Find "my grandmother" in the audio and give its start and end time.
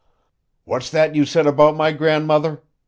1.75-2.63